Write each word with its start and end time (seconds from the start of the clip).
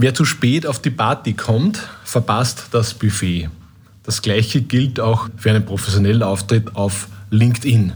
Wer 0.00 0.14
zu 0.14 0.24
spät 0.24 0.64
auf 0.64 0.80
die 0.80 0.90
Party 0.90 1.32
kommt, 1.32 1.80
verpasst 2.04 2.68
das 2.70 2.94
Buffet. 2.94 3.48
Das 4.04 4.22
gleiche 4.22 4.62
gilt 4.62 5.00
auch 5.00 5.28
für 5.36 5.50
einen 5.50 5.64
professionellen 5.64 6.22
Auftritt 6.22 6.76
auf 6.76 7.08
LinkedIn. 7.30 7.94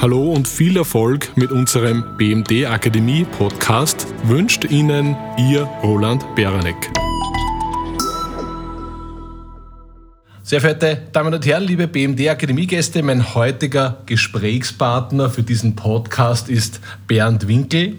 Hallo 0.00 0.32
und 0.32 0.46
viel 0.46 0.76
Erfolg 0.76 1.36
mit 1.36 1.50
unserem 1.50 2.04
BMD 2.16 2.66
Akademie 2.66 3.24
Podcast 3.24 4.06
wünscht 4.22 4.64
Ihnen 4.70 5.16
Ihr 5.36 5.64
Roland 5.82 6.24
Beranek. 6.36 6.92
Sehr 10.48 10.62
verehrte 10.62 10.96
Damen 11.12 11.34
und 11.34 11.44
Herren, 11.44 11.64
liebe 11.64 11.86
BMD 11.86 12.26
Akademie-Gäste, 12.26 13.02
mein 13.02 13.34
heutiger 13.34 13.98
Gesprächspartner 14.06 15.28
für 15.28 15.42
diesen 15.42 15.76
Podcast 15.76 16.48
ist 16.48 16.80
Bernd 17.06 17.46
Winkel. 17.48 17.96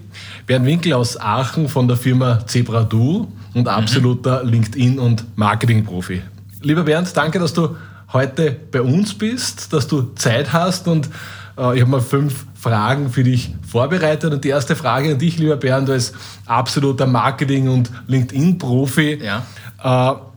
Bernd 0.48 0.66
Winkel 0.66 0.93
aus 0.93 1.16
Aachen 1.21 1.70
von 1.70 1.88
der 1.88 1.95
Firma 1.95 2.43
Zebra 2.48 2.85
Du 2.85 3.31
und 3.54 3.62
mhm. 3.62 3.67
absoluter 3.67 4.43
mhm. 4.43 4.49
LinkedIn- 4.49 4.98
und 4.98 5.26
Marketing-Profi. 5.38 6.23
Lieber 6.63 6.81
Bernd, 6.81 7.16
danke, 7.16 7.38
dass 7.38 7.54
du 7.54 7.76
heute 8.13 8.55
bei 8.71 8.81
uns 8.81 9.16
bist, 9.16 9.71
dass 9.71 9.85
du 9.85 10.16
Zeit 10.16 10.52
hast 10.52 10.88
und 10.88 11.07
äh, 11.55 11.76
ich 11.76 11.81
habe 11.81 11.91
mal 11.91 12.02
fünf 12.02 12.48
Fragen 12.55 13.12
für 13.12 13.23
dich 13.23 13.54
vorbereitet. 13.70 14.34
Und 14.34 14.43
die 14.43 14.49
erste 14.49 14.76
Frage 14.76 15.12
an 15.12 15.20
dich, 15.20 15.38
lieber 15.38 15.57
Bernd, 15.57 15.88
als 15.91 16.13
absoluter 16.48 17.05
Marketing- 17.05 17.70
und 17.70 17.91
LinkedIn-Profi. 18.07 19.20
Ja. 19.23 19.45
Äh, 19.84 20.29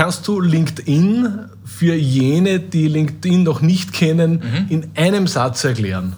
kannst 0.00 0.26
du 0.28 0.40
LinkedIn 0.40 1.40
für 1.62 1.94
jene, 1.94 2.58
die 2.58 2.88
LinkedIn 2.88 3.42
noch 3.42 3.60
nicht 3.60 3.92
kennen, 3.92 4.42
mhm. 4.42 4.66
in 4.70 4.90
einem 4.96 5.26
Satz 5.26 5.62
erklären? 5.62 6.16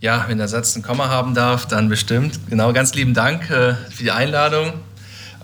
Ja, 0.00 0.24
wenn 0.26 0.38
der 0.38 0.48
Satz 0.48 0.74
ein 0.74 0.82
Komma 0.82 1.08
haben 1.08 1.32
darf, 1.32 1.68
dann 1.68 1.88
bestimmt. 1.88 2.40
Genau, 2.50 2.72
ganz 2.72 2.92
lieben 2.94 3.14
Dank 3.14 3.48
äh, 3.50 3.74
für 3.74 4.02
die 4.02 4.10
Einladung. 4.10 4.72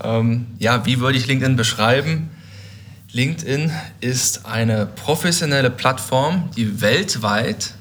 Ähm, 0.02 0.46
ja, 0.58 0.84
wie 0.84 0.98
würde 0.98 1.16
ich 1.16 1.28
LinkedIn 1.28 1.54
beschreiben? 1.54 2.28
LinkedIn 3.12 3.70
ist 4.00 4.44
eine 4.44 4.86
professionelle 4.86 5.70
Plattform, 5.70 6.50
die 6.56 6.80
weltweit 6.80 7.74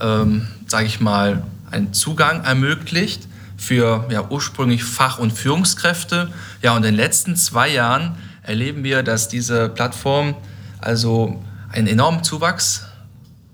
ähm, 0.00 0.46
sage 0.66 0.86
ich 0.86 0.98
mal, 0.98 1.42
einen 1.70 1.92
Zugang 1.92 2.42
ermöglicht 2.42 3.28
für 3.58 4.06
ja, 4.08 4.30
ursprünglich 4.30 4.82
Fach- 4.82 5.18
und 5.18 5.34
Führungskräfte. 5.34 6.30
Ja, 6.62 6.70
und 6.70 6.78
in 6.78 6.94
den 6.94 6.94
letzten 6.94 7.36
zwei 7.36 7.68
Jahren 7.68 8.16
erleben 8.48 8.82
wir, 8.82 9.02
dass 9.02 9.28
diese 9.28 9.68
Plattform 9.68 10.34
also 10.80 11.42
einen 11.70 11.86
enormen 11.86 12.24
Zuwachs 12.24 12.86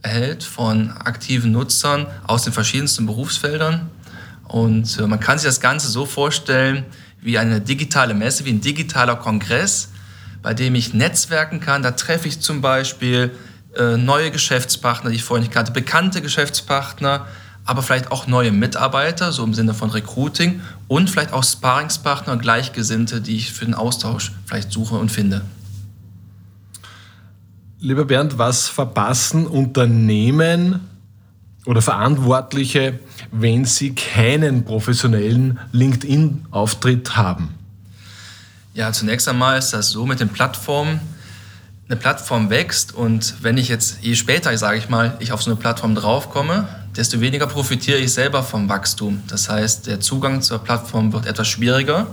erhält 0.03 0.45
von 0.45 0.91
aktiven 0.93 1.51
Nutzern 1.51 2.07
aus 2.27 2.45
den 2.45 2.53
verschiedensten 2.53 3.07
Berufsfeldern. 3.07 3.91
Und 4.45 4.99
äh, 4.99 5.07
man 5.07 5.19
kann 5.19 5.39
sich 5.39 5.49
das 5.49 5.61
Ganze 5.61 5.89
so 5.89 6.07
vorstellen 6.07 6.85
wie 7.21 7.39
eine 7.39 7.61
digitale 7.61 8.15
Messe, 8.15 8.45
wie 8.45 8.51
ein 8.51 8.61
digitaler 8.61 9.17
Kongress, 9.17 9.89
bei 10.43 10.55
dem 10.55 10.75
ich 10.75 10.95
netzwerken 10.95 11.59
kann. 11.59 11.83
Da 11.83 11.93
treffe 11.93 12.29
ich 12.29 12.41
zum 12.41 12.61
Beispiel 12.61 13.33
äh, 13.77 13.97
neue 13.97 14.31
Geschäftspartner, 14.31 15.11
die 15.11 15.17
ich 15.17 15.25
vorher 15.25 15.41
nicht 15.41 15.53
kannte, 15.53 15.73
bekannte 15.73 16.23
Geschäftspartner, 16.23 17.27
aber 17.65 17.83
vielleicht 17.83 18.13
auch 18.13 18.27
neue 18.27 18.53
Mitarbeiter, 18.53 19.33
so 19.33 19.43
im 19.43 19.55
Sinne 19.55 19.75
von 19.75 19.91
Recruiting 19.91 20.61
und 20.87 21.09
vielleicht 21.09 21.33
auch 21.33 21.45
Sparingspartner, 21.45 22.37
Gleichgesinnte, 22.37 23.21
die 23.21 23.37
ich 23.37 23.53
für 23.53 23.65
den 23.65 23.75
Austausch 23.75 24.33
vielleicht 24.45 24.71
suche 24.71 24.97
und 24.97 25.11
finde. 25.11 25.43
Lieber 27.81 28.05
Bernd, 28.05 28.39
was 28.39 28.69
verpassen 28.69 29.47
Unternehmen 29.47 30.81
oder 31.67 31.83
Verantwortliche, 31.83 32.99
wenn 33.31 33.65
sie 33.65 33.95
keinen 33.95 34.65
professionellen 34.65 35.59
LinkedIn-Auftritt 35.73 37.17
haben? 37.17 37.55
Ja, 38.75 38.93
zunächst 38.93 39.29
einmal 39.29 39.59
ist 39.59 39.73
das 39.73 39.91
so 39.91 40.05
mit 40.05 40.21
den 40.21 40.29
Plattformen, 40.29 41.01
eine 41.89 41.97
Plattform 41.97 42.51
wächst 42.51 42.95
und 42.95 43.43
wenn 43.43 43.57
ich 43.57 43.69
jetzt, 43.69 43.99
je 44.03 44.15
später, 44.15 44.57
sage 44.57 44.79
ich 44.79 44.89
mal, 44.89 45.17
ich 45.21 45.33
auf 45.33 45.43
so 45.43 45.51
eine 45.51 45.61
Plattform 45.61 45.95
draufkomme, 45.95 46.67
desto 46.97 47.21
weniger 47.21 47.47
profitiere 47.47 47.99
ich 47.99 48.13
selber 48.13 48.43
vom 48.43 48.69
Wachstum. 48.69 49.23
Das 49.29 49.49
heißt, 49.49 49.87
der 49.87 50.01
Zugang 50.01 50.43
zur 50.43 50.59
Plattform 50.59 51.13
wird 51.13 51.27
etwas 51.27 51.49
schwieriger. 51.49 52.07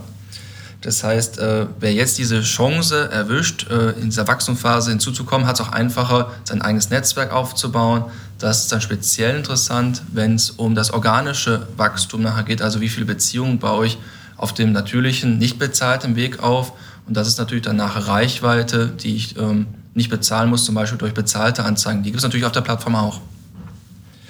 Das 0.82 1.04
heißt, 1.04 1.38
äh, 1.38 1.68
wer 1.80 1.94
jetzt 1.94 2.18
diese 2.18 2.42
Chance 2.42 3.10
erwischt, 3.12 3.70
äh, 3.70 3.92
in 3.92 4.06
dieser 4.06 4.28
Wachstumsphase 4.28 4.90
hinzuzukommen, 4.90 5.46
hat 5.46 5.60
es 5.60 5.62
auch 5.62 5.72
einfacher, 5.72 6.32
sein 6.44 6.64
eigenes 6.64 6.90
Netzwerk 6.90 7.32
aufzubauen. 7.32 8.06
Das 8.40 8.62
ist 8.64 8.72
dann 8.72 8.82
speziell 8.82 9.36
interessant, 9.36 10.02
wenn 10.12 10.36
es 10.36 10.50
um 10.50 10.74
das 10.74 10.92
organische 10.92 11.68
Wachstum 11.78 12.24
nachher 12.24 12.44
geht. 12.44 12.64
Also 12.64 12.82
wie 12.82 12.90
viele 12.90 13.06
Beziehungen 13.06 13.60
baue 13.60 13.86
ich 13.86 14.00
auf 14.38 14.54
dem 14.56 14.72
natürlichen, 14.72 15.38
nicht 15.38 15.60
bezahlten 15.60 16.16
Weg 16.16 16.42
auf 16.42 16.74
und 17.08 17.18
das 17.18 17.28
ist 17.28 17.38
natürlich 17.38 17.64
dann 17.64 17.76
nachher 17.76 18.08
Reichweite, 18.08 18.88
die 18.88 19.16
ich 19.16 19.38
ähm, 19.38 19.68
nicht 19.94 20.10
bezahlen 20.10 20.50
muss, 20.50 20.66
zum 20.66 20.76
Beispiel 20.76 20.98
durch 20.98 21.14
bezahlte 21.14 21.64
Anzeigen. 21.64 22.04
Die 22.04 22.10
gibt 22.10 22.20
es 22.20 22.24
natürlich 22.24 22.46
auf 22.46 22.52
der 22.52 22.62
Plattform 22.62 22.96
auch. 22.96 23.20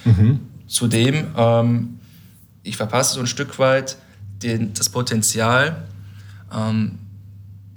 Mhm. 0.06 0.40
Zudem, 0.68 1.28
ähm, 1.36 2.00
ich 2.64 2.78
verpasse 2.78 3.16
so 3.16 3.20
ein 3.20 3.28
Stück 3.28 3.60
weit 3.60 3.98
den, 4.42 4.74
das 4.74 4.90
Potenzial. 4.90 5.84
Ähm, 6.54 7.00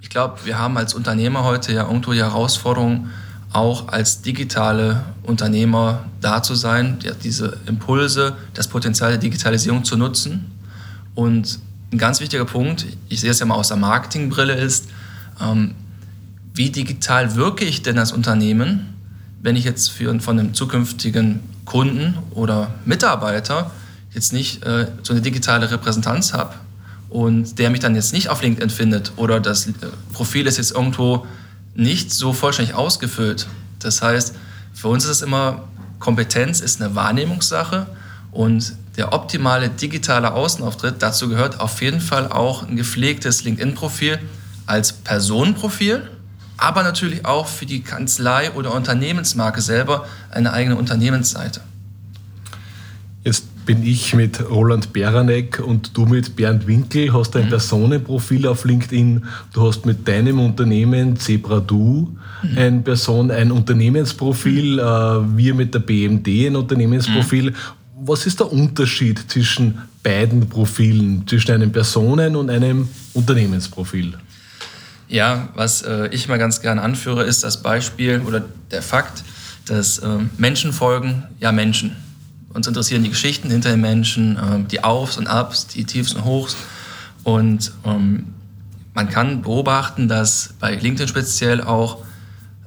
ich 0.01 0.09
glaube, 0.09 0.39
wir 0.45 0.59
haben 0.59 0.77
als 0.77 0.93
Unternehmer 0.93 1.43
heute 1.43 1.73
ja 1.73 1.87
irgendwo 1.87 2.13
die 2.13 2.19
Herausforderung, 2.19 3.09
auch 3.51 3.87
als 3.87 4.21
digitale 4.21 5.03
Unternehmer 5.23 6.05
da 6.19 6.43
zu 6.43 6.55
sein, 6.55 6.99
diese 7.23 7.57
Impulse, 7.67 8.35
das 8.53 8.67
Potenzial 8.67 9.11
der 9.11 9.19
Digitalisierung 9.19 9.85
zu 9.85 9.95
nutzen 9.95 10.51
und 11.15 11.59
ein 11.91 11.97
ganz 11.97 12.19
wichtiger 12.19 12.45
Punkt, 12.45 12.85
ich 13.07 13.21
sehe 13.21 13.31
es 13.31 13.39
ja 13.39 13.45
mal 13.45 13.55
aus 13.55 13.69
der 13.69 13.77
Marketingbrille, 13.77 14.53
ist, 14.53 14.89
ähm, 15.41 15.73
wie 16.53 16.69
digital 16.69 17.35
wirke 17.35 17.65
ich 17.65 17.81
denn 17.81 17.97
als 17.97 18.11
Unternehmen, 18.11 18.94
wenn 19.45 19.55
ich 19.55 19.63
jetzt 19.63 19.91
für, 19.91 20.19
von 20.21 20.39
einem 20.39 20.55
zukünftigen 20.55 21.39
Kunden 21.65 22.17
oder 22.31 22.73
Mitarbeiter 22.83 23.69
jetzt 24.11 24.33
nicht 24.33 24.63
äh, 24.63 24.87
so 25.03 25.13
eine 25.13 25.21
digitale 25.21 25.69
Repräsentanz 25.69 26.33
habe 26.33 26.55
und 27.09 27.59
der 27.59 27.69
mich 27.69 27.79
dann 27.79 27.93
jetzt 27.93 28.11
nicht 28.11 28.29
auf 28.29 28.41
LinkedIn 28.41 28.71
findet 28.71 29.11
oder 29.17 29.39
das 29.39 29.67
äh, 29.67 29.73
Profil 30.13 30.47
ist 30.47 30.57
jetzt 30.57 30.71
irgendwo 30.71 31.27
nicht 31.75 32.11
so 32.11 32.33
vollständig 32.33 32.73
ausgefüllt. 32.73 33.45
Das 33.77 34.01
heißt, 34.01 34.33
für 34.73 34.87
uns 34.87 35.03
ist 35.03 35.11
es 35.11 35.21
immer, 35.21 35.67
Kompetenz 35.99 36.59
ist 36.59 36.81
eine 36.81 36.95
Wahrnehmungssache 36.95 37.85
und 38.31 38.73
der 38.97 39.13
optimale 39.13 39.69
digitale 39.69 40.33
Außenauftritt, 40.33 40.95
dazu 40.99 41.29
gehört 41.29 41.59
auf 41.59 41.83
jeden 41.83 42.01
Fall 42.01 42.31
auch 42.31 42.67
ein 42.67 42.77
gepflegtes 42.77 43.43
LinkedIn-Profil 43.43 44.17
als 44.65 44.91
Personenprofil, 44.91 46.01
aber 46.57 46.83
natürlich 46.83 47.25
auch 47.25 47.47
für 47.47 47.65
die 47.65 47.81
Kanzlei 47.81 48.51
oder 48.51 48.73
Unternehmensmarke 48.73 49.61
selber 49.61 50.07
eine 50.31 50.53
eigene 50.53 50.75
Unternehmensseite. 50.75 51.61
Jetzt 53.23 53.65
bin 53.65 53.83
ich 53.83 54.13
mit 54.13 54.47
Roland 54.49 54.93
Beranek 54.93 55.59
und 55.59 55.97
du 55.97 56.05
mit 56.05 56.35
Bernd 56.35 56.67
Winkel, 56.67 57.11
hast 57.13 57.35
ein 57.35 57.45
mhm. 57.45 57.49
Personenprofil 57.49 58.47
auf 58.47 58.63
LinkedIn, 58.63 59.25
du 59.53 59.67
hast 59.67 59.85
mit 59.87 60.07
deinem 60.07 60.39
Unternehmen 60.39 61.17
Zebra 61.17 61.59
Du 61.59 62.15
mhm. 62.43 62.57
ein 62.57 62.83
Person, 62.83 63.31
ein 63.31 63.51
Unternehmensprofil, 63.51 64.75
mhm. 64.75 65.37
wir 65.37 65.55
mit 65.55 65.73
der 65.73 65.79
BMD 65.79 66.27
ein 66.47 66.55
Unternehmensprofil 66.55 67.51
mhm 67.51 67.55
was 68.05 68.25
ist 68.25 68.39
der 68.39 68.51
Unterschied 68.51 69.19
zwischen 69.31 69.79
beiden 70.03 70.47
Profilen, 70.47 71.25
zwischen 71.27 71.51
einem 71.51 71.71
Personen- 71.71 72.35
und 72.35 72.49
einem 72.49 72.87
Unternehmensprofil? 73.13 74.13
Ja, 75.07 75.49
was 75.53 75.83
äh, 75.83 76.07
ich 76.07 76.27
mal 76.27 76.39
ganz 76.39 76.61
gerne 76.61 76.81
anführe, 76.81 77.23
ist 77.23 77.43
das 77.43 77.61
Beispiel 77.61 78.21
oder 78.25 78.43
der 78.71 78.81
Fakt, 78.81 79.23
dass 79.65 79.99
äh, 79.99 80.17
Menschen 80.37 80.73
folgen 80.73 81.23
ja 81.39 81.51
Menschen. 81.51 81.95
Uns 82.53 82.67
interessieren 82.67 83.03
die 83.03 83.09
Geschichten 83.09 83.49
hinter 83.49 83.69
den 83.69 83.81
Menschen, 83.81 84.37
äh, 84.37 84.63
die 84.69 84.83
Aufs 84.83 85.17
und 85.17 85.27
Abs, 85.27 85.67
die 85.67 85.83
Tiefs 85.83 86.13
und 86.13 86.23
Hochs. 86.23 86.55
Und 87.23 87.71
ähm, 87.85 88.33
man 88.93 89.09
kann 89.09 89.41
beobachten, 89.41 90.07
dass 90.07 90.53
bei 90.59 90.75
LinkedIn 90.75 91.07
speziell 91.07 91.61
auch 91.61 92.03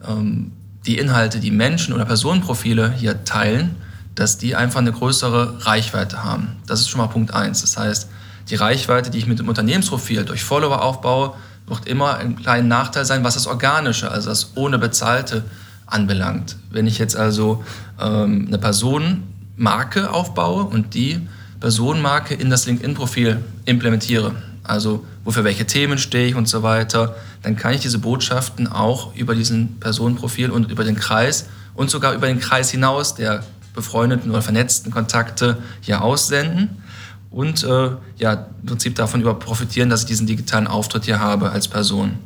ähm, 0.07 0.53
die 0.87 0.99
Inhalte, 0.99 1.41
die 1.41 1.51
Menschen 1.51 1.95
oder 1.95 2.05
Personenprofile 2.05 2.93
hier 2.93 3.25
teilen, 3.25 3.77
dass 4.15 4.39
die 4.39 4.57
einfach 4.57 4.81
eine 4.81 4.93
größere 4.93 5.67
Reichweite 5.67 6.25
haben. 6.25 6.57
Das 6.67 6.81
ist 6.81 6.89
schon 6.89 6.99
mal 6.99 7.07
Punkt 7.07 7.33
eins. 7.33 7.63
Das 7.63 7.77
heißt, 7.77 8.09
die 8.51 8.57
Reichweite, 8.57 9.11
die 9.11 9.19
ich 9.19 9.27
mit 9.27 9.39
dem 9.39 9.49
Unternehmensprofil 9.49 10.25
durch 10.25 10.43
Follower 10.43 10.83
aufbaue, 10.83 11.35
wird 11.69 11.87
immer 11.87 12.17
ein 12.17 12.37
kleiner 12.37 12.67
Nachteil 12.67 13.05
sein, 13.05 13.25
was 13.25 13.35
das 13.35 13.47
Organische, 13.47 14.11
also 14.11 14.29
das 14.31 14.53
ohne 14.55 14.79
Bezahlte 14.79 15.45
anbelangt. 15.87 16.57
Wenn 16.71 16.87
ich 16.87 16.99
jetzt 16.99 17.17
also 17.17 17.65
ähm, 18.01 18.45
eine 18.49 18.59
Personenmarke 18.59 20.11
aufbaue 20.11 20.65
und 20.65 20.95
die 20.95 21.27
Personenmarke 21.61 22.35
in 22.35 22.51
das 22.51 22.67
LinkedIn-Profil 22.67 23.43
implementiere, 23.65 24.33
also 24.65 25.05
wofür 25.25 25.45
welche 25.45 25.67
Themen 25.67 25.99
stehe 25.99 26.29
ich 26.29 26.35
und 26.35 26.47
so 26.49 26.63
weiter, 26.63 27.17
dann 27.43 27.57
kann 27.57 27.75
ich 27.75 27.81
diese 27.81 27.99
Botschaften 27.99 28.67
auch 28.67 29.15
über 29.15 29.35
diesen 29.35 29.81
Personenprofil 29.81 30.51
und 30.51 30.71
über 30.71 30.85
den 30.85 30.97
Kreis 30.97 31.47
und 31.75 31.91
sogar 31.91 32.15
über 32.15 32.27
den 32.27 32.41
Kreis 32.41 32.71
hinaus 32.71 33.15
der 33.15 33.43
befreundeten 33.75 34.31
oder 34.31 34.43
vernetzten 34.43 34.93
Kontakte 34.93 35.59
hier 35.81 36.03
aussenden. 36.03 36.83
Und 37.31 37.63
äh, 37.65 37.91
ja, 38.17 38.47
im 38.61 38.67
Prinzip 38.67 38.95
davon 38.95 39.21
über 39.21 39.35
profitieren, 39.35 39.91
dass 39.91 40.01
ich 40.01 40.07
diesen 40.07 40.27
digitalen 40.27 40.67
Auftritt 40.67 41.05
hier 41.05 41.21
habe 41.21 41.51
als 41.51 41.69
Person. 41.69 42.19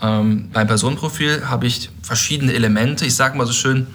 Ähm, 0.00 0.50
beim 0.52 0.66
Personenprofil 0.66 1.48
habe 1.48 1.66
ich 1.66 1.90
verschiedene 2.02 2.52
Elemente. 2.52 3.06
Ich 3.06 3.16
sage 3.16 3.36
mal 3.36 3.46
so 3.46 3.52
schön, 3.52 3.86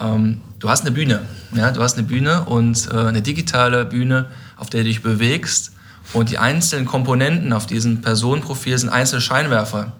ähm, 0.00 0.40
du 0.58 0.68
hast 0.68 0.82
eine 0.82 0.90
Bühne. 0.90 1.20
Ja? 1.54 1.70
Du 1.70 1.82
hast 1.82 1.98
eine 1.98 2.06
Bühne 2.06 2.44
und 2.44 2.88
äh, 2.90 2.96
eine 2.96 3.22
digitale 3.22 3.84
Bühne, 3.84 4.26
auf 4.56 4.70
der 4.70 4.82
du 4.82 4.88
dich 4.88 5.02
bewegst. 5.02 5.72
Und 6.12 6.30
die 6.30 6.38
einzelnen 6.38 6.86
Komponenten 6.86 7.52
auf 7.52 7.66
diesem 7.66 8.02
Personenprofil 8.02 8.76
sind 8.76 8.88
einzelne 8.88 9.20
Scheinwerfer. 9.20 9.92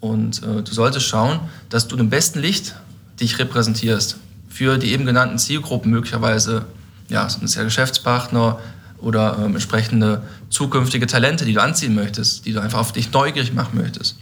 Und 0.00 0.42
äh, 0.42 0.62
du 0.62 0.72
solltest 0.72 1.06
schauen, 1.06 1.40
dass 1.68 1.88
du 1.88 1.96
im 1.96 2.08
besten 2.08 2.38
Licht 2.38 2.76
dich 3.20 3.38
repräsentierst. 3.38 4.16
Für 4.48 4.78
die 4.78 4.92
eben 4.92 5.06
genannten 5.06 5.38
Zielgruppen 5.38 5.90
möglicherweise, 5.90 6.64
ja, 7.08 7.28
sind 7.28 7.44
es 7.44 7.54
ja 7.54 7.64
Geschäftspartner 7.64 8.58
oder 9.00 9.38
ähm, 9.38 9.54
entsprechende 9.54 10.22
zukünftige 10.50 11.06
Talente, 11.06 11.44
die 11.44 11.54
du 11.54 11.62
anziehen 11.62 11.94
möchtest, 11.94 12.46
die 12.46 12.52
du 12.52 12.60
einfach 12.60 12.78
auf 12.78 12.92
dich 12.92 13.12
neugierig 13.12 13.52
machen 13.52 13.78
möchtest. 13.80 14.16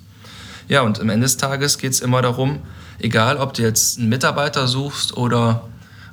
Ja, 0.69 0.83
und 0.83 1.01
am 1.01 1.09
Ende 1.09 1.25
des 1.25 1.37
Tages 1.37 1.79
geht 1.79 1.93
es 1.93 2.01
immer 2.01 2.23
darum, 2.23 2.59
egal 2.99 3.37
ob 3.37 3.55
du 3.55 3.63
jetzt 3.63 3.99
einen 3.99 4.09
Mitarbeiter 4.09 4.67
suchst 4.67 5.17
oder 5.17 5.69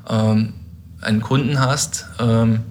ähm, 0.08 0.54
einen 1.02 1.22
Kunden 1.22 1.60
hast, 1.60 2.06
ähm, 2.20 2.62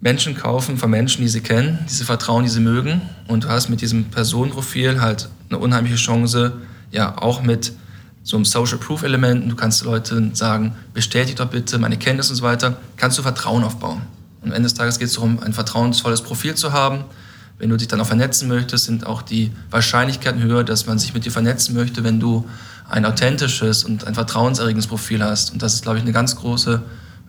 Menschen 0.00 0.36
kaufen 0.36 0.76
von 0.76 0.90
Menschen, 0.90 1.22
die 1.22 1.28
sie 1.28 1.40
kennen, 1.40 1.80
die 1.88 1.92
sie 1.92 2.04
vertrauen, 2.04 2.44
die 2.44 2.50
sie 2.50 2.60
mögen. 2.60 3.02
Und 3.26 3.44
du 3.44 3.48
hast 3.48 3.68
mit 3.68 3.80
diesem 3.80 4.04
Personenprofil 4.04 5.00
halt 5.00 5.28
eine 5.48 5.58
unheimliche 5.58 5.96
Chance, 5.96 6.52
ja, 6.90 7.16
auch 7.18 7.42
mit 7.42 7.72
so 8.22 8.36
einem 8.36 8.44
Social 8.44 8.78
Proof 8.78 9.02
Elementen, 9.02 9.48
du 9.48 9.56
kannst 9.56 9.84
Leuten 9.84 10.34
sagen, 10.34 10.74
bestätigt 10.92 11.40
doch 11.40 11.46
bitte 11.46 11.78
meine 11.78 11.96
Kenntnis 11.96 12.28
und 12.30 12.36
so 12.36 12.42
weiter, 12.42 12.76
kannst 12.96 13.18
du 13.18 13.22
Vertrauen 13.22 13.64
aufbauen. 13.64 14.02
Am 14.48 14.54
Ende 14.54 14.66
des 14.66 14.74
Tages 14.74 14.98
geht 14.98 15.08
es 15.08 15.14
darum, 15.14 15.40
ein 15.42 15.52
vertrauensvolles 15.52 16.22
Profil 16.22 16.54
zu 16.54 16.72
haben, 16.72 17.04
wenn 17.58 17.70
du 17.70 17.76
dich 17.76 17.88
dann 17.88 18.00
auch 18.00 18.06
vernetzen 18.06 18.48
möchtest, 18.48 18.84
sind 18.84 19.06
auch 19.06 19.20
die 19.20 19.50
Wahrscheinlichkeiten 19.70 20.42
höher, 20.42 20.64
dass 20.64 20.86
man 20.86 20.98
sich 20.98 21.12
mit 21.12 21.24
dir 21.24 21.32
vernetzen 21.32 21.74
möchte, 21.74 22.04
wenn 22.04 22.20
du 22.20 22.48
ein 22.88 23.04
authentisches 23.04 23.84
und 23.84 24.06
ein 24.06 24.14
vertrauenserregendes 24.14 24.86
Profil 24.86 25.22
hast. 25.22 25.52
Und 25.52 25.60
das 25.60 25.74
ist, 25.74 25.82
glaube 25.82 25.98
ich, 25.98 26.04
eine 26.04 26.12
ganz 26.12 26.36
große, 26.36 26.80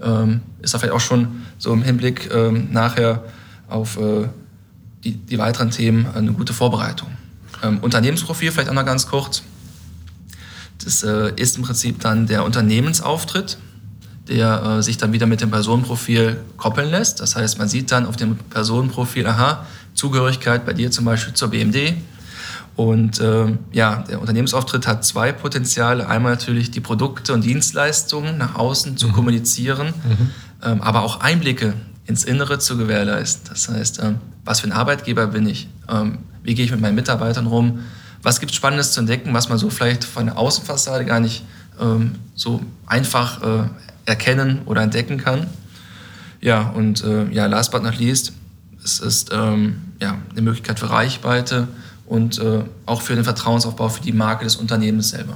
ähm, 0.01 0.42
ist 0.62 0.74
da 0.74 0.80
vielleicht 0.80 0.94
auch 0.94 1.01
schon 1.01 1.42
so 1.57 1.74
im 1.74 1.81
Hinblick 1.81 2.30
ähm, 2.33 2.69
nachher 2.71 3.24
auf 3.68 3.98
äh, 3.98 4.30
die, 5.04 5.18
die, 5.18 5.38
weiteren 5.38 5.71
Themen 5.71 6.07
eine 6.16 6.31
gute 6.31 6.54
Vorbereitung. 6.54 7.10
Ähm, 7.62 7.80
Unternehmensprofil 7.80 8.51
vielleicht 8.51 8.71
noch 8.71 8.86
ganz 8.86 9.07
kurz. 9.07 9.42
Das 10.83 11.04
äh, 11.04 11.33
ist 11.36 11.57
im 11.57 11.63
Prinzip 11.63 12.00
dann 12.00 12.27
der 12.27 12.45
Unternehmensauftritt, 12.45 13.57
der 14.30 14.64
äh, 14.64 14.84
sich 14.84 14.98
dann 14.98 15.12
wieder 15.12 15.26
mit 15.26 15.42
dem 15.42 15.52
Personenprofil 15.52 16.38
koppeln 16.58 16.90
lässt. 16.90 17.20
Das 17.20 17.36
heißt, 17.36 17.58
man 17.58 17.68
sieht 17.68 17.92
dann 17.92 18.06
auf 18.06 18.16
dem 18.16 18.38
Personenprofil, 18.38 19.28
aha, 19.28 19.66
Zugehörigkeit 19.94 20.66
bei 20.66 20.74
dir 20.74 20.92
zum 20.92 21.06
Beispiel 21.06 21.34
zur 21.34 21.50
BMD. 21.50 21.94
Und 22.76 23.20
äh, 23.20 23.58
ja, 23.74 24.06
der 24.10 24.22
Unternehmensauftritt 24.22 24.88
hat 24.88 25.04
zwei 25.04 25.34
Potenziale. 25.34 26.08
Einmal 26.08 26.31
natürlich 26.31 26.72
die 26.72 26.80
Produkte 26.80 27.34
und 27.34 27.44
Dienstleistungen 27.44 28.38
nach 28.38 28.56
außen 28.56 28.96
zu 28.96 29.10
mhm. 29.10 29.12
kommunizieren, 29.14 29.88
mhm. 29.88 30.30
Ähm, 30.62 30.81
aber 30.81 31.04
auch 31.04 31.22
Einblicke 31.22 31.74
ins 32.06 32.26
Innere 32.26 32.60
zu 32.60 32.78
gewährleisten. 32.78 33.50
Das 33.50 33.70
heißt, 33.70 34.02
ähm, 34.04 34.18
was 34.44 34.60
für 34.60 34.68
ein 34.68 34.74
Arbeitgeber 34.74 35.28
bin 35.28 35.48
ich? 35.48 35.70
Ähm, 35.90 36.20
wie 36.44 36.54
gehe 36.54 36.66
ich 36.66 36.72
mit 36.72 36.81
meinen 36.81 36.96
Mitarbeitern 36.96 37.48
rum? 37.48 37.80
Was 38.24 38.42
gibt 38.42 38.52
es 38.52 38.58
Spannendes 38.58 38.92
zu 38.92 39.00
entdecken, 39.00 39.34
was 39.34 39.48
man 39.48 39.58
so 39.58 39.70
vielleicht 39.70 40.04
von 40.04 40.26
der 40.26 40.38
Außenfassade 40.38 41.06
gar 41.06 41.22
nicht 41.22 41.44
ähm, 41.80 42.16
so 42.36 42.62
einfach 42.86 43.42
äh, 43.42 43.70
erkennen 44.09 44.61
oder 44.65 44.81
entdecken 44.81 45.17
kann? 45.17 45.47
Ja, 46.41 46.69
und 46.69 47.03
äh, 47.03 47.29
ja, 47.31 47.45
last 47.45 47.71
but 47.71 47.83
not 47.83 47.97
least, 48.00 48.33
es 48.83 49.00
ist 49.00 49.31
ähm, 49.33 49.75
ja, 50.01 50.17
eine 50.31 50.41
Möglichkeit 50.41 50.79
für 50.79 50.89
Reichweite 50.89 51.67
und 52.06 52.39
äh, 52.39 52.63
auch 52.85 53.01
für 53.01 53.15
den 53.15 53.23
Vertrauensaufbau 53.23 53.89
für 53.89 54.01
die 54.01 54.13
Marke 54.13 54.45
des 54.45 54.56
Unternehmens 54.56 55.09
selber. 55.09 55.35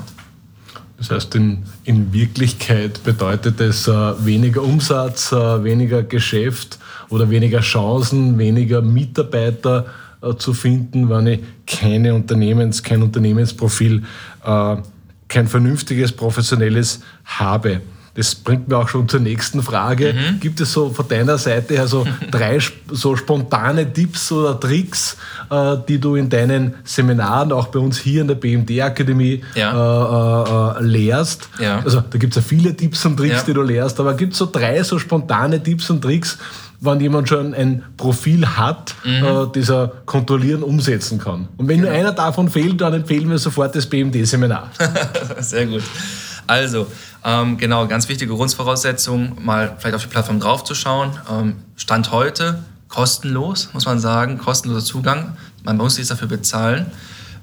Das 0.98 1.12
heißt, 1.12 1.36
in, 1.36 1.64
in 1.84 2.14
Wirklichkeit 2.14 3.04
bedeutet 3.04 3.60
es 3.60 3.88
äh, 3.88 3.92
weniger 4.26 4.64
Umsatz, 4.64 5.32
äh, 5.32 5.64
weniger 5.64 6.02
Geschäft 6.04 6.80
oder 7.10 7.30
weniger 7.30 7.60
Chancen, 7.60 8.38
weniger 8.38 8.82
Mitarbeiter 8.82 9.88
äh, 10.22 10.36
zu 10.36 10.54
finden, 10.54 11.10
wenn 11.10 11.28
ich 11.28 11.40
keine 11.68 12.14
Unternehmens, 12.14 12.82
kein 12.82 13.04
Unternehmensprofil, 13.04 14.04
äh, 14.46 14.76
kein 15.28 15.48
vernünftiges, 15.48 16.12
professionelles 16.14 17.02
habe. 17.26 17.82
Das 18.16 18.36
bringt 18.36 18.68
mir 18.68 18.78
auch 18.78 18.90
schon 18.90 19.10
zur 19.10 19.20
nächsten 19.20 19.64
Frage. 19.64 20.14
Mhm. 20.14 20.40
Gibt 20.40 20.62
es 20.62 20.72
so 20.72 20.90
von 20.90 21.08
deiner 21.08 21.38
Seite 21.40 21.74
her 21.74 21.88
so 21.88 22.06
drei 22.32 22.60
so 22.92 23.16
spontane 23.16 23.92
Tipps 23.92 24.32
oder 24.32 24.60
Tricks, 24.60 25.18
äh, 25.50 25.78
die 25.88 26.00
du 26.00 26.16
in 26.16 26.30
deinen 26.30 26.76
Seminaren, 26.84 27.52
auch 27.52 27.68
bei 27.68 27.80
uns 27.80 27.98
hier 27.98 28.22
in 28.22 28.28
der 28.28 28.36
BMD-Akademie, 28.36 29.42
ja. 29.56 30.78
äh, 30.78 30.80
äh, 30.80 30.84
lehrst? 30.84 31.50
Ja. 31.60 31.80
Also 31.84 32.02
da 32.02 32.18
gibt 32.20 32.38
es 32.38 32.44
ja 32.44 32.48
viele 32.48 32.76
Tipps 32.76 33.04
und 33.06 33.18
Tricks, 33.18 33.38
ja. 33.38 33.44
die 33.48 33.54
du 33.54 33.64
lehrst, 33.64 34.00
aber 34.00 34.14
gibt 34.14 34.34
es 34.34 34.40
so 34.40 34.48
drei 34.52 34.84
so 34.84 35.00
spontane 35.00 35.62
Tipps 35.62 35.90
und 35.90 36.02
Tricks, 36.02 36.38
wenn 36.82 37.00
jemand 37.00 37.30
schon 37.30 37.54
ein 37.54 37.84
Profil 37.98 38.46
hat, 38.46 38.94
mhm. 39.04 39.24
äh, 39.24 39.48
das 39.54 39.70
er 39.70 39.92
kontrollieren, 40.06 40.62
umsetzen 40.62 41.18
kann. 41.18 41.48
Und 41.58 41.68
wenn 41.68 41.78
genau. 41.78 41.90
nur 41.90 41.98
einer 41.98 42.12
davon 42.12 42.50
fehlt, 42.50 42.82
dann 42.82 42.94
empfehlen 42.94 43.30
wir 43.30 43.38
sofort 43.40 43.76
das 43.76 43.88
BMD-Seminar. 43.88 44.70
Sehr 45.40 45.66
gut. 45.66 45.84
Also, 46.48 46.88
ähm, 47.24 47.58
genau, 47.58 47.88
ganz 47.88 48.10
wichtige 48.10 48.34
Grundvoraussetzung, 48.34 49.44
mal 49.44 49.76
vielleicht 49.80 49.96
auf 49.96 50.04
die 50.04 50.10
Plattform 50.10 50.40
draufzuschauen. 50.40 51.12
Ähm, 51.30 51.56
Stand 51.76 52.12
heute 52.12 52.64
kostenlos, 52.90 53.70
muss 53.74 53.86
man 53.86 54.00
sagen, 54.00 54.38
kostenloser 54.38 54.86
Zugang. 54.86 55.38
Man 55.64 55.78
muss 55.78 55.98
nichts 55.98 56.10
dafür 56.10 56.28
bezahlen. 56.28 56.86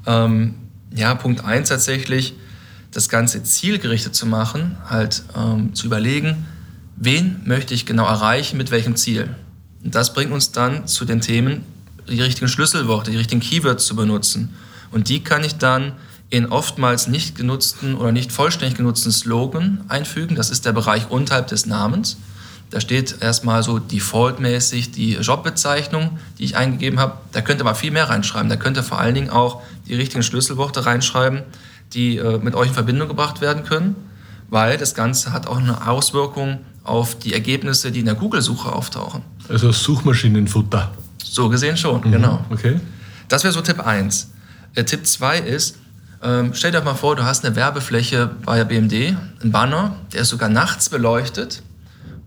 Ähm, 0.07 0.55
ja, 0.95 1.15
Punkt 1.15 1.45
1 1.45 1.69
tatsächlich, 1.69 2.35
das 2.93 3.09
Ganze 3.09 3.43
zielgerichtet 3.43 4.15
zu 4.15 4.27
machen, 4.27 4.77
halt 4.89 5.23
ähm, 5.37 5.75
zu 5.75 5.87
überlegen, 5.87 6.47
wen 6.97 7.41
möchte 7.45 7.75
ich 7.75 7.87
genau 7.87 8.05
erreichen, 8.07 8.57
mit 8.57 8.71
welchem 8.71 8.97
Ziel. 8.97 9.35
Und 9.83 9.95
das 9.95 10.13
bringt 10.13 10.33
uns 10.33 10.53
dann 10.53 10.87
zu 10.87 11.05
den 11.05 11.21
Themen, 11.21 11.65
die 12.09 12.21
richtigen 12.21 12.49
Schlüsselworte, 12.49 13.11
die 13.11 13.17
richtigen 13.17 13.41
Keywords 13.41 13.87
zu 13.87 13.97
benutzen. 13.97 14.55
Und 14.91 15.09
die 15.09 15.23
kann 15.23 15.45
ich 15.45 15.57
dann 15.57 15.93
in 16.31 16.47
oftmals 16.47 17.09
nicht 17.09 17.35
genutzten 17.35 17.97
oder 17.97 18.13
nicht 18.13 18.33
vollständig 18.33 18.77
genutzten 18.77 19.11
Slogan 19.11 19.85
einfügen. 19.89 20.37
Das 20.37 20.51
ist 20.51 20.65
der 20.65 20.73
Bereich 20.73 21.11
unterhalb 21.11 21.49
des 21.49 21.67
Namens. 21.67 22.17
Da 22.71 22.81
steht 22.81 23.17
erstmal 23.21 23.65
so 23.65 23.81
defaultmäßig 23.81 24.93
die 24.93 25.15
Jobbezeichnung, 25.15 26.19
die 26.39 26.45
ich 26.45 26.57
eingegeben 26.57 27.01
habe. 27.01 27.15
Da 27.33 27.41
könnte 27.41 27.65
man 27.65 27.75
viel 27.75 27.91
mehr 27.91 28.09
reinschreiben. 28.09 28.49
Da 28.49 28.55
könnte 28.55 28.85
vor 28.85 29.01
allen 29.01 29.17
Dingen 29.17 29.31
auch 29.31 29.63
die 29.89 29.95
richtigen 29.97 30.23
Schlüsselworte 30.23 30.87
reinschreiben, 30.87 31.43
die 31.93 32.19
äh, 32.19 32.39
mit 32.39 32.55
euch 32.55 32.69
in 32.69 32.75
Verbindung 32.75 33.09
gebracht 33.09 33.41
werden 33.41 33.65
können, 33.65 33.97
weil 34.49 34.79
das 34.79 34.95
Ganze 34.95 35.33
hat 35.33 35.49
auch 35.49 35.59
eine 35.59 35.89
Auswirkung 35.89 36.61
auf 36.85 37.19
die 37.19 37.33
Ergebnisse, 37.33 37.91
die 37.91 38.01
in 38.01 38.07
der 38.07 38.15
Google-Suche 38.15 38.71
auftauchen. 38.73 39.23
Also 39.49 39.73
Suchmaschinenfutter. 39.73 40.93
So 41.25 41.49
gesehen 41.49 41.77
schon, 41.77 42.01
mhm. 42.03 42.13
genau. 42.13 42.45
Okay. 42.51 42.79
Das 43.27 43.43
wäre 43.43 43.53
so 43.53 43.63
Tipp 43.63 43.85
1. 43.85 44.31
Äh, 44.77 44.85
Tipp 44.85 45.05
2 45.05 45.39
ist, 45.39 45.77
ähm, 46.23 46.53
stell 46.55 46.73
dir 46.73 46.83
mal 46.83 46.95
vor, 46.95 47.17
du 47.17 47.25
hast 47.25 47.45
eine 47.45 47.57
Werbefläche 47.57 48.31
bei 48.45 48.57
der 48.57 48.65
BMD, 48.65 49.17
ein 49.43 49.53
Banner, 49.53 49.97
der 50.13 50.23
ist 50.23 50.29
sogar 50.29 50.49
nachts 50.49 50.89
beleuchtet 50.89 51.63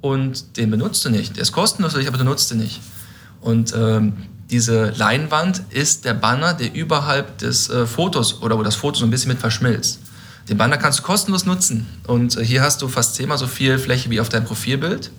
und 0.02 0.58
den 0.58 0.72
benutzt 0.72 1.06
du 1.06 1.10
nicht. 1.10 1.36
Der 1.36 1.44
ist 1.44 1.52
kostenlos, 1.52 1.96
aber 1.96 2.18
du 2.18 2.24
nutzt 2.24 2.52
ihn 2.52 2.58
nicht. 2.58 2.82
Und 3.42 3.74
ähm, 3.76 4.14
diese 4.50 4.92
Leinwand 4.92 5.64
ist 5.70 6.06
der 6.06 6.14
Banner, 6.14 6.54
der 6.54 6.74
überhalb 6.74 7.38
des 7.38 7.70
äh, 7.70 7.86
Fotos 7.86 8.42
oder 8.42 8.58
wo 8.58 8.64
das 8.64 8.76
Foto 8.76 9.00
so 9.00 9.06
ein 9.06 9.10
bisschen 9.10 9.30
mit 9.30 9.40
verschmilzt. 9.40 10.00
Den 10.50 10.58
Banner 10.58 10.78
kannst 10.78 11.00
du 11.00 11.04
kostenlos 11.04 11.46
nutzen. 11.46 11.88
Und 12.08 12.38
äh, 12.38 12.44
hier 12.44 12.62
hast 12.62 12.82
du 12.82 12.88
fast 12.88 13.16
zehnmal 13.16 13.38
so 13.38 13.48
viel 13.48 13.80
Fläche 13.80 14.10
wie 14.10 14.20
auf 14.20 14.30
deinem 14.30 14.46
Profilbild. 14.46 15.12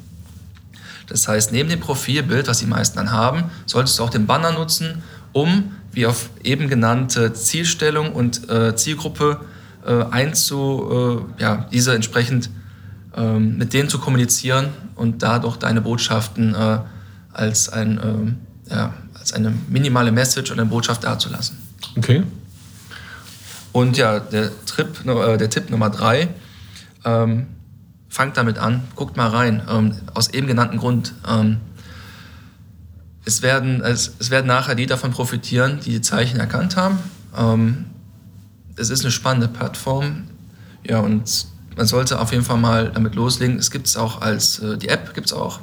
Das 1.06 1.28
heißt, 1.28 1.52
neben 1.52 1.68
dem 1.68 1.80
Profilbild, 1.80 2.48
was 2.48 2.58
die 2.58 2.66
meisten 2.66 2.96
dann 2.96 3.12
haben, 3.12 3.44
solltest 3.66 3.98
du 3.98 4.02
auch 4.02 4.10
den 4.10 4.26
Banner 4.26 4.52
nutzen, 4.52 5.02
um 5.32 5.72
wie 5.94 6.06
auf 6.06 6.30
eben 6.42 6.68
genannte 6.68 7.32
Zielstellung 7.32 8.12
und 8.12 8.50
äh, 8.50 8.76
Zielgruppe 8.76 9.40
äh, 9.86 10.04
einzu, 10.10 11.26
äh, 11.38 11.42
ja, 11.42 11.68
diese 11.72 11.94
entsprechend 11.94 12.50
ähm, 13.16 13.58
mit 13.58 13.72
denen 13.72 13.88
zu 13.88 13.98
kommunizieren 13.98 14.70
und 14.96 15.22
dadurch 15.22 15.56
deine 15.56 15.80
Botschaften 15.80 16.54
äh, 16.54 16.78
als, 17.32 17.68
ein, 17.68 18.00
ähm, 18.02 18.36
ja, 18.68 18.94
als 19.18 19.32
eine 19.32 19.52
minimale 19.68 20.12
Message 20.12 20.50
oder 20.50 20.62
eine 20.62 20.70
Botschaft 20.70 21.04
dazulassen. 21.04 21.58
Okay. 21.96 22.22
Und 23.72 23.96
ja, 23.96 24.20
der, 24.20 24.50
Trip, 24.66 24.88
äh, 25.06 25.36
der 25.36 25.50
Tipp 25.50 25.70
Nummer 25.70 25.90
drei, 25.90 26.28
ähm, 27.04 27.46
fangt 28.08 28.36
damit 28.36 28.58
an, 28.58 28.84
guckt 28.94 29.16
mal 29.16 29.28
rein, 29.28 29.62
ähm, 29.68 29.94
aus 30.14 30.28
eben 30.30 30.46
genannten 30.46 30.78
Grund. 30.78 31.14
Ähm, 31.28 31.58
es 33.24 33.42
werden, 33.42 33.82
es, 33.82 34.14
es 34.18 34.30
werden 34.30 34.46
nachher 34.46 34.74
die 34.74 34.86
davon 34.86 35.10
profitieren, 35.10 35.80
die 35.84 35.90
die 35.90 36.00
Zeichen 36.00 36.38
erkannt 36.38 36.76
haben. 36.76 36.98
Ähm, 37.36 37.86
es 38.76 38.90
ist 38.90 39.02
eine 39.02 39.10
spannende 39.10 39.48
Plattform. 39.48 40.24
Ja, 40.86 40.98
und 41.00 41.46
man 41.76 41.86
sollte 41.86 42.20
auf 42.20 42.32
jeden 42.32 42.44
Fall 42.44 42.58
mal 42.58 42.90
damit 42.92 43.14
loslegen. 43.14 43.58
Es 43.58 43.70
gibt 43.70 43.86
es 43.86 43.96
auch 43.96 44.20
als, 44.20 44.58
äh, 44.58 44.76
die 44.76 44.88
App 44.88 45.14
gibt 45.14 45.28
es 45.28 45.32
auch. 45.32 45.60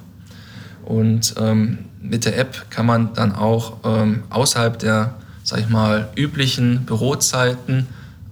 Und 0.83 1.35
ähm, 1.37 1.85
mit 2.01 2.25
der 2.25 2.37
App 2.37 2.69
kann 2.69 2.85
man 2.85 3.13
dann 3.13 3.33
auch 3.33 3.77
ähm, 3.83 4.23
außerhalb 4.29 4.79
der, 4.79 5.15
sag 5.43 5.59
ich 5.59 5.69
mal, 5.69 6.09
üblichen 6.15 6.85
Bürozeiten 6.85 7.87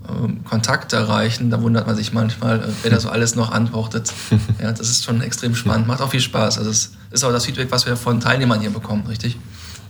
ähm, 0.09 0.43
Kontakt 0.43 0.93
erreichen. 0.93 1.49
Da 1.49 1.61
wundert 1.61 1.87
man 1.87 1.95
sich 1.95 2.13
manchmal, 2.13 2.59
äh, 2.59 2.67
wer 2.81 2.91
da 2.91 2.99
so 2.99 3.09
alles 3.09 3.35
noch 3.35 3.51
antwortet. 3.51 4.13
Ja, 4.61 4.71
das 4.73 4.89
ist 4.89 5.05
schon 5.05 5.21
extrem 5.21 5.55
spannend, 5.55 5.87
macht 5.87 6.01
auch 6.01 6.11
viel 6.11 6.19
Spaß. 6.19 6.57
Also 6.57 6.69
es 6.69 6.91
ist 7.11 7.23
auch 7.23 7.31
das 7.31 7.45
Feedback, 7.45 7.71
was 7.71 7.85
wir 7.85 7.95
von 7.95 8.19
Teilnehmern 8.19 8.59
hier 8.59 8.71
bekommen, 8.71 9.05
richtig? 9.07 9.37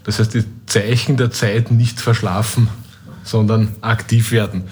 Das 0.04 0.20
heißt, 0.20 0.34
die 0.34 0.44
Zeichen 0.68 1.18
der 1.18 1.32
Zeit 1.32 1.72
nicht 1.72 2.00
verschlafen, 2.00 2.70
sondern 3.24 3.76
aktiv 3.82 4.32
werden. 4.32 4.64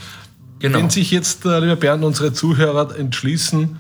Genau. 0.60 0.78
Wenn 0.78 0.90
sich 0.90 1.12
jetzt, 1.12 1.46
äh, 1.46 1.60
lieber 1.60 1.76
Bernd, 1.76 2.04
unsere 2.04 2.34
Zuhörer 2.34 2.96
entschließen, 2.98 3.78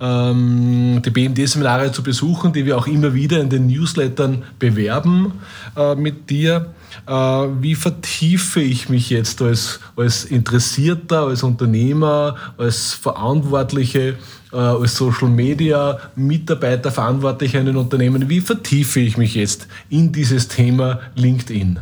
ähm, 0.00 1.02
die 1.04 1.10
BMD-Seminare 1.10 1.92
zu 1.92 2.02
besuchen, 2.02 2.52
die 2.52 2.64
wir 2.64 2.76
auch 2.76 2.86
immer 2.86 3.14
wieder 3.14 3.40
in 3.40 3.50
den 3.50 3.66
Newslettern 3.66 4.44
bewerben 4.58 5.32
äh, 5.76 5.94
mit 5.94 6.30
dir, 6.30 6.74
äh, 7.06 7.12
wie 7.12 7.74
vertiefe 7.74 8.60
ich 8.60 8.88
mich 8.88 9.10
jetzt 9.10 9.42
als, 9.42 9.80
als 9.96 10.24
Interessierter, 10.24 11.26
als 11.26 11.42
Unternehmer, 11.42 12.36
als 12.56 12.92
Verantwortliche, 12.92 14.16
äh, 14.52 14.56
als 14.56 14.96
Social 14.96 15.28
Media 15.28 15.98
Mitarbeiter, 16.16 16.90
Verantwortlicher 16.90 17.60
in 17.60 17.66
den 17.66 17.76
Unternehmen, 17.76 18.28
wie 18.28 18.40
vertiefe 18.40 19.00
ich 19.00 19.16
mich 19.16 19.34
jetzt 19.34 19.68
in 19.88 20.12
dieses 20.12 20.48
Thema 20.48 21.00
LinkedIn? 21.14 21.80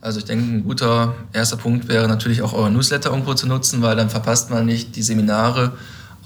Also 0.00 0.20
ich 0.20 0.24
denke, 0.26 0.44
ein 0.44 0.64
guter 0.64 1.14
erster 1.32 1.56
Punkt 1.56 1.88
wäre 1.88 2.06
natürlich 2.06 2.42
auch 2.42 2.52
euer 2.52 2.70
Newsletter 2.70 3.10
irgendwo 3.10 3.34
zu 3.34 3.48
nutzen, 3.48 3.82
weil 3.82 3.96
dann 3.96 4.10
verpasst 4.10 4.48
man 4.50 4.64
nicht 4.64 4.94
die 4.94 5.02
Seminare 5.02 5.72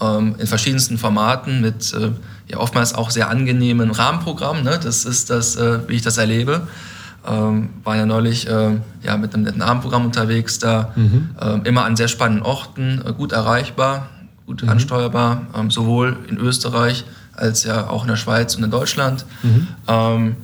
ähm, 0.00 0.34
in 0.38 0.46
verschiedensten 0.46 0.98
Formaten 0.98 1.62
mit 1.62 1.94
äh, 1.94 2.10
ja 2.48 2.58
oftmals 2.58 2.94
auch 2.94 3.10
sehr 3.10 3.30
angenehmen 3.30 3.90
Rahmenprogrammen. 3.90 4.62
Ne? 4.62 4.78
Das 4.82 5.04
ist 5.04 5.30
das, 5.30 5.56
äh, 5.56 5.88
wie 5.88 5.94
ich 5.94 6.02
das 6.02 6.18
erlebe. 6.18 6.66
Ähm, 7.24 7.70
war 7.84 7.96
ja 7.96 8.04
neulich 8.04 8.48
äh, 8.48 8.78
ja, 9.02 9.16
mit 9.16 9.34
einem 9.34 9.44
netten 9.44 9.62
Abendprogramm 9.62 10.04
unterwegs, 10.04 10.58
da 10.58 10.92
mhm. 10.96 11.30
äh, 11.40 11.68
immer 11.68 11.84
an 11.84 11.94
sehr 11.94 12.08
spannenden 12.08 12.44
Orten, 12.44 13.00
äh, 13.06 13.12
gut 13.12 13.30
erreichbar, 13.30 14.08
gut 14.46 14.62
mhm. 14.62 14.70
ansteuerbar, 14.70 15.42
ähm, 15.56 15.70
sowohl 15.70 16.16
in 16.28 16.36
Österreich 16.36 17.04
als 17.32 17.64
ja 17.64 17.88
auch 17.88 18.02
in 18.02 18.08
der 18.08 18.16
Schweiz 18.16 18.56
und 18.56 18.64
in 18.64 18.70
Deutschland. 18.70 19.24
Mhm. 19.42 19.68
Ähm, 19.86 20.36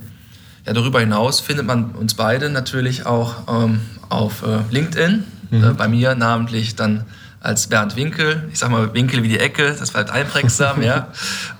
ja, 0.65 0.73
darüber 0.73 0.99
hinaus 0.99 1.39
findet 1.39 1.65
man 1.65 1.91
uns 1.91 2.13
beide 2.13 2.49
natürlich 2.49 3.05
auch 3.05 3.35
ähm, 3.47 3.81
auf 4.09 4.43
äh, 4.43 4.59
LinkedIn, 4.71 5.23
mhm. 5.51 5.63
Äh, 5.63 5.73
bei 5.73 5.87
mir 5.87 6.15
namentlich 6.15 6.75
dann 6.75 7.05
als 7.41 7.67
Bernd 7.67 7.95
Winkel. 7.95 8.49
Ich 8.51 8.59
sag 8.59 8.69
mal 8.69 8.93
Winkel 8.93 9.23
wie 9.23 9.29
die 9.29 9.39
Ecke, 9.39 9.75
das 9.77 9.91
bleibt 9.91 10.09
einprägsam, 10.09 10.81
ja. 10.83 11.07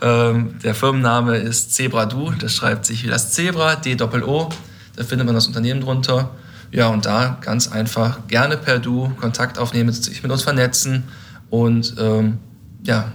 Ähm, 0.01 0.59
der 0.63 0.75
Firmenname 0.75 1.37
ist 1.37 1.73
Zebra 1.73 2.05
Du, 2.05 2.31
das 2.31 2.53
schreibt 2.53 2.85
sich 2.85 3.03
wie 3.03 3.07
das 3.07 3.31
Zebra, 3.31 3.75
D-Doppel-O. 3.75 4.49
Da 4.95 5.03
findet 5.03 5.25
man 5.25 5.35
das 5.35 5.47
Unternehmen 5.47 5.81
drunter. 5.81 6.31
Ja, 6.71 6.87
und 6.87 7.05
da 7.05 7.37
ganz 7.41 7.71
einfach 7.71 8.27
gerne 8.27 8.57
per 8.57 8.79
Du 8.79 9.09
Kontakt 9.19 9.57
aufnehmen, 9.57 9.91
sich 9.91 10.21
mit 10.21 10.31
uns 10.31 10.43
vernetzen 10.43 11.03
und 11.49 11.95
ähm, 11.97 12.37
ja, 12.83 13.11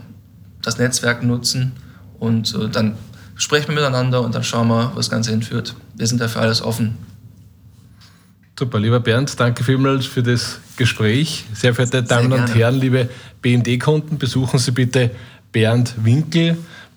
das 0.60 0.78
Netzwerk 0.78 1.22
nutzen 1.22 1.72
und 2.18 2.54
äh, 2.54 2.68
dann 2.68 2.96
sprechen 3.36 3.68
wir 3.68 3.74
miteinander 3.76 4.22
und 4.22 4.34
dann 4.34 4.42
schauen 4.42 4.68
wir, 4.68 4.90
wo 4.92 4.96
das 4.96 5.10
Ganze 5.10 5.30
hinführt. 5.30 5.74
Wir 5.96 6.06
sind 6.06 6.20
dafür 6.20 6.42
alles 6.42 6.62
offen. 6.62 6.96
Super, 8.58 8.78
lieber 8.78 9.00
Bernd, 9.00 9.38
danke 9.38 9.64
vielmals 9.64 10.06
für 10.06 10.22
das 10.22 10.60
Gespräch. 10.76 11.44
Sehr 11.54 11.74
verehrte 11.74 12.02
Damen 12.02 12.30
Sehr 12.30 12.40
und 12.40 12.54
Herren, 12.54 12.80
liebe 12.80 13.08
BMD-Kunden, 13.42 14.16
besuchen 14.16 14.58
Sie 14.58 14.70
bitte 14.70 15.10
Bernd 15.50 15.94
Winkel 16.04 16.56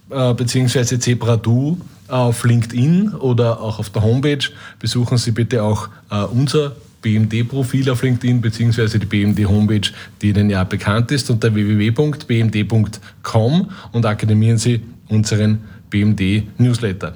äh, 0.09 0.33
bzw. 0.33 0.99
Zebra 0.99 1.35
Du 1.35 1.79
auf 2.07 2.43
LinkedIn 2.43 3.13
oder 3.13 3.59
auch 3.61 3.79
auf 3.79 3.89
der 3.89 4.03
Homepage. 4.03 4.49
Besuchen 4.79 5.17
Sie 5.17 5.31
bitte 5.31 5.63
auch 5.63 5.89
äh, 6.09 6.23
unser 6.23 6.75
BMD-Profil 7.01 7.89
auf 7.89 8.03
LinkedIn 8.03 8.41
bzw. 8.41 8.97
die 8.99 9.05
BMD-Homepage, 9.05 9.89
die 10.21 10.29
Ihnen 10.29 10.49
ja 10.49 10.63
bekannt 10.63 11.11
ist, 11.11 11.29
unter 11.29 11.53
www.bmd.com 11.53 12.91
und 13.91 14.05
akademieren 14.05 14.57
Sie 14.57 14.81
unseren 15.07 15.59
BMD-Newsletter. 15.89 17.15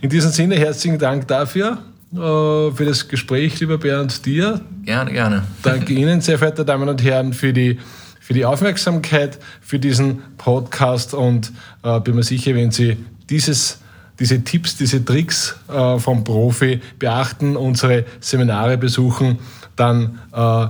In 0.00 0.10
diesem 0.10 0.30
Sinne 0.32 0.56
herzlichen 0.56 0.98
Dank 0.98 1.28
dafür, 1.28 1.78
äh, 2.12 2.16
für 2.16 2.84
das 2.84 3.06
Gespräch, 3.06 3.60
lieber 3.60 3.78
Bernd, 3.78 4.26
dir. 4.26 4.60
Gerne, 4.84 5.12
gerne. 5.12 5.44
Danke 5.62 5.92
Ihnen, 5.92 6.20
sehr 6.20 6.38
verehrte 6.38 6.64
Damen 6.64 6.88
und 6.88 7.02
Herren, 7.02 7.32
für 7.32 7.52
die, 7.52 7.78
für 8.20 8.34
die 8.34 8.44
Aufmerksamkeit, 8.44 9.38
für 9.60 9.78
diesen 9.78 10.22
Podcast 10.36 11.14
und 11.14 11.52
äh, 11.82 12.00
bin 12.00 12.16
mir 12.16 12.22
sicher, 12.22 12.54
wenn 12.54 12.70
Sie 12.70 12.96
dieses 13.30 13.78
diese 14.18 14.42
Tipps, 14.42 14.76
diese 14.76 15.04
Tricks 15.04 15.56
äh, 15.68 15.98
vom 15.98 16.24
Profi 16.24 16.80
beachten, 16.98 17.56
unsere 17.56 18.04
Seminare 18.20 18.76
besuchen, 18.76 19.38
dann 19.76 20.18
äh, 20.32 20.66